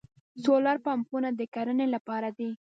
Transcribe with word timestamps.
سولر 0.43 0.77
پمپونه 0.85 1.29
د 1.39 1.41
کرنې 1.53 1.87
لپاره 1.95 2.29
دي. 2.37 2.49